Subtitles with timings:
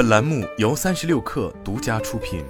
[0.00, 2.42] 本栏目由三十六氪独家出品。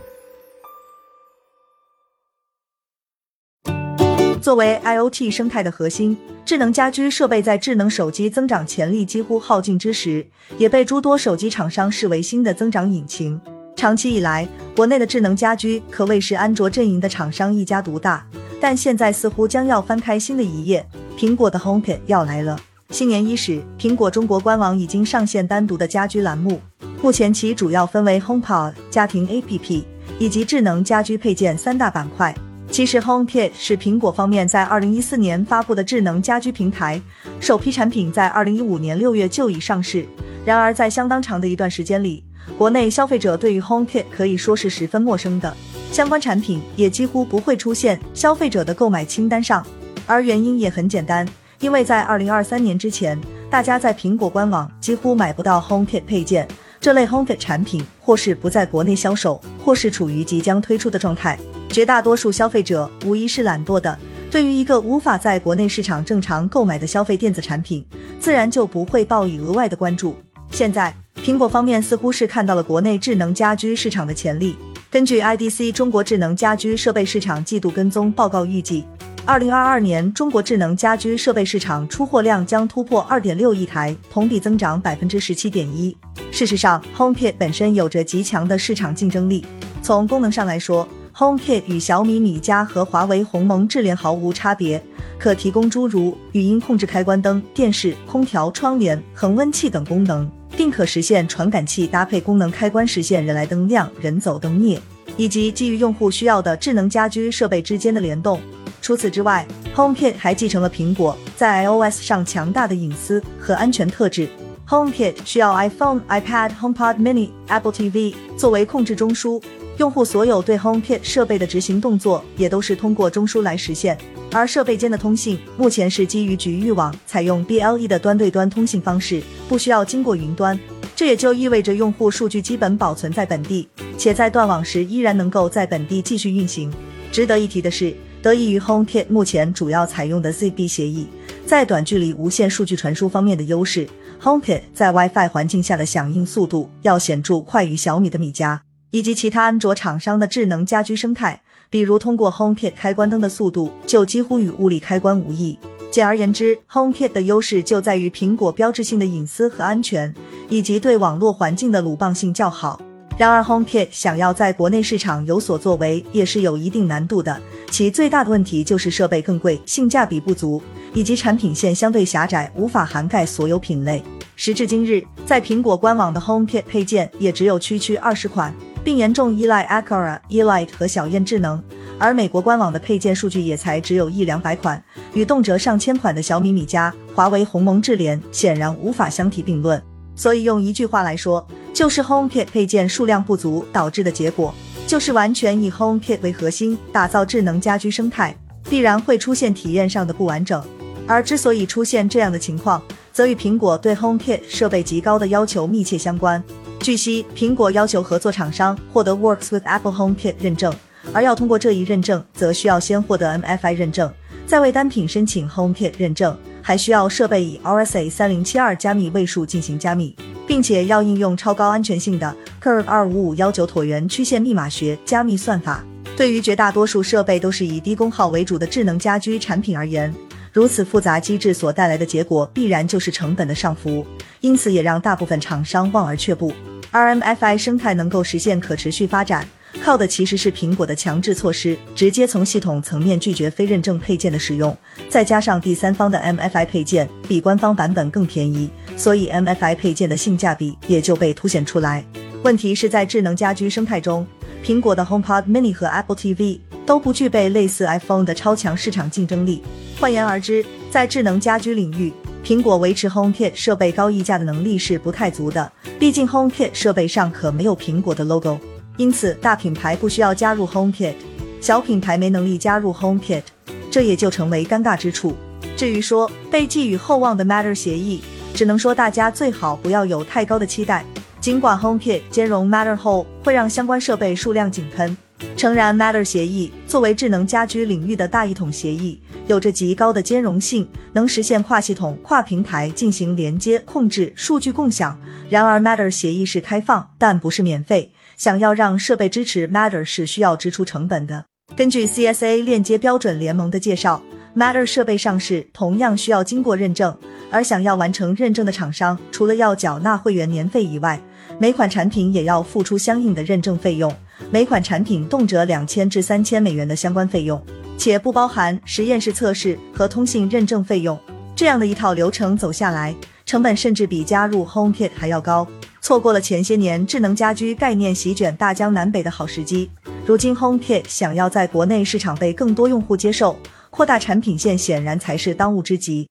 [4.41, 10.25] 作为 IoT 生态的核心，智能家居设备在智能手机增长潜力几乎耗尽之时，
[10.59, 13.41] 也被诸多手机厂商视为新的增长引擎。
[13.75, 14.46] 长期以来，
[14.77, 18.25] 国内的智能家居可谓是安卓阵营的厂商一家独大，
[18.61, 20.89] 但现在似乎将要翻开新的一页，
[21.19, 22.57] 苹果的 HomeKit 要来了。
[22.91, 26.61] 新年伊始，苹果中国官网已经上线单独的家居栏目，
[27.03, 29.82] 目前其主要分为 HomePod、家庭 APP
[30.18, 32.34] 以及智能家居配件三大板块。
[32.70, 37.00] 其实，HomeKit 是苹果方面在二零一四年发布的智能家居平台，
[37.40, 40.04] 首批产品在二零一五年六月就已上市。
[40.45, 42.23] 然而，在相当长的一段时间里，
[42.59, 45.56] 国内消费者对于 HomeKit 可以说是十分陌生的，
[45.90, 49.66] 相关产品也几乎不会出现消费者的购买清单上。
[50.06, 51.26] 而原因也很简单，
[51.60, 56.46] 因为在二零二三年之前，大家在苹果官网几乎买不到 HomeKit 配件
[56.80, 61.38] 这类 HomeKit 产品，或是不在国内销售，或是处于即将推出的状态。
[61.68, 63.98] 绝大多数消费者无疑是懒惰的，
[64.31, 67.84] 对于一个无法在国内市场正常购买的消费电子产品，
[68.19, 70.17] 自然就不会报以额外的关注。
[70.50, 74.56] 现在，苹果方面似乎是看到了国内智能家居市场的潜力。
[74.91, 78.87] 根据 IDC 中国智能家居设备市场季度跟踪报告预计，
[79.27, 85.97] 二零二二年中国智能家居设备市场出货量将突破二点六亿台，同比增长百分之十七点一。
[86.33, 89.45] 事实上，HomeKit 本身有着极强的市场竞争力。
[89.83, 94.83] 从功能上来说，HomeKit 与小米米家和华为鸿蒙智联毫无差别，
[95.19, 104.81] 可提供诸如语音控制开关灯、电视、空调、窗帘、恒温器等功能，并可实现传感器搭配功能开关，实现人来灯亮、人走灯灭，
[105.17, 108.41] 以及基于用户需要的智能家居设备之间的联动。
[108.83, 114.28] 除此之外，HomeKit 还继承了苹果在 iOS 上强大的隐私和安全特质。
[114.67, 119.42] HomeKit 需要 iPhone、iPad、HomePod Mini、Apple TV 作为控制中枢。
[119.77, 123.97] 用户所有对 HomeKit 设备的执行动作也都是通过中枢来实现，
[124.31, 130.59] 而设备间的通信目前是基于局域网，采用 BLE 的端对端通信方式，不需要经过云端。
[130.94, 133.66] 这也就意味着用户数据基本保存在本地，
[133.97, 136.71] 且在断网时依然能够在本地继续运行。
[137.10, 141.06] 值得一提的是，得益于 HomeKit 目前主要采用的 ZB 协议，
[141.47, 143.88] 在短距离无线数据传输方面的优势
[144.22, 148.62] ，HomeKit 在 WiFi 环境下的响应速度要显著快于小米的米家。
[148.91, 155.56] 以及其他安卓厂商的智能家居生态，比如通过 HomeKit 开关灯的速度就几乎与物理开关无异。
[155.92, 160.12] 简而言之，HomeKit 的优势就在于苹果标志性的隐私和安全，
[160.48, 162.81] 以及对网络环境的鲁棒性较好。
[163.20, 167.38] 然而，HomeKit 想要在国内市场有所作为，也是有一定难度的。
[167.70, 170.62] 其最大的问题就是设备更贵，性价比不足，
[170.94, 174.03] 以及产品线相对狭窄，无法涵盖所有品类。
[174.36, 178.54] 时至今日，在苹果官网的 HomeKit 配件也只有区区二十款。
[178.82, 181.62] 并严重依赖 Acura、Elite 和小燕智能，
[181.98, 184.82] 而美国官网的配件数据也才只有一两百款，
[185.12, 189.82] 与动辄上千款的小米米家、华为鸿蒙智联显然无法相提并论。
[190.20, 194.54] 所以用一句话来说，就是 HomeKit 配件数量不足导致的结果，
[194.86, 198.36] 就是完全以 HomeKit 为核心打造智能家居生态，
[198.69, 200.62] 必然会出现体验上的不完整。
[201.06, 202.82] 而之所以出现这样的情况，
[203.14, 206.44] 则与苹果对 HomeKit 设备极高的要求密切相关。
[206.81, 210.70] 据悉，苹果要求合作厂商获得 Works with Apple HomeKit 认证，
[211.14, 214.12] 而要通过这一认证，则需要先获得 MFI 认证，
[214.47, 216.37] 再为单品申请 HomeKit 认证，
[216.70, 220.14] 还需要设备以 RSA 三零七二加密位数进行加密，
[220.47, 222.32] 并且要应用超高安全性的
[222.62, 225.84] Curve 二五五幺九椭圆曲线密码学加密算法。
[226.16, 230.14] 对于绝大多数设备都是以低功耗为主的智能家居产品而言，
[230.53, 234.06] 如此复杂机制所带来的结果，必然就是成本的上浮，
[234.41, 236.52] 因此也让大部分厂商望而却步。
[236.92, 239.44] RMFI 生态能够实现可持续发展，
[239.82, 244.76] 靠的其实是苹果的强制措施，直接从系统层面拒绝非认证配件的使用，
[245.08, 252.04] 再加上第三方的 MFI 配件比官方版本更便宜，所以 MFI 配件的性价比也就被凸显出来。
[252.42, 254.26] 问题是在智能家居生态中，
[254.64, 259.62] 苹果的 HomePod Mini 和 Apple TV 都不具备类似 iPhone 的超强市场竞争力。
[259.99, 262.12] 换言而之，在智能家居领域，
[262.43, 268.58] 苹果维持 HomeKit 设备高溢价的能力是不太足的，毕竟 HomeKit 设备上可没有苹果的 logo，
[269.00, 271.14] 因此大品牌不需要加入 HomeKit，
[271.58, 273.44] 小品牌没能力加入 HomeKit，
[273.91, 275.35] 这也就成为尴尬之处。
[275.75, 278.20] 至于说被寄予厚望的 Matter 协议，
[278.52, 281.02] 只能说大家最好不要有太高的期待。
[281.41, 285.17] 尽管 HomeKit 兼容 Matter 后会让相关设备数量井喷。
[285.56, 295.19] 诚然，Matter 协议作为智能家居领域的大一统协议，有着极高的兼容性，能实现跨系统、跨平台进行连接、控制、数据共享，
[295.49, 298.12] 然而，Matter 协议是开放，但不是免费。
[298.40, 301.44] 想要让设备支持 Matter 是需要支出成本的。
[301.76, 304.22] 根据 CSA 链接标准联盟的介绍
[304.56, 307.14] ，Matter 设备上市同样需要经过认证，
[307.50, 311.20] 而想要完成认证的厂商，除了要缴纳会员年费以外，
[311.58, 314.10] 每款产品也要付出相应的认证费用，
[314.50, 317.62] 每款产品动辄两千至三千美元的相关费用，
[317.98, 321.20] 且不包含实验室测试和通信认证费用。
[321.54, 323.14] 这样的一套流程走下来，
[323.44, 325.69] 成本甚至比加入 HomeKit 还要高。
[326.00, 329.91] 错过了前些年智能家居概念席卷大江南北的好时机，
[330.26, 333.55] 如今 HomeKit 想要在国内市场被更多用户接受，
[333.91, 336.31] 扩大产品线显然才是当务之急。